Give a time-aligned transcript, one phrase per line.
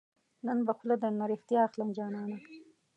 [0.45, 2.37] نن به خوله درنه ريښتیا اخلم جانانه